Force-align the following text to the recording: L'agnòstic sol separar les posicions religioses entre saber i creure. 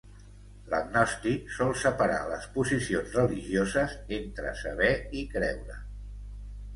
L'agnòstic 0.69 1.49
sol 1.57 1.73
separar 1.81 2.23
les 2.31 2.47
posicions 2.55 3.13
religioses 3.19 3.93
entre 4.21 4.55
saber 4.63 4.89
i 5.21 5.23
creure. 5.35 5.77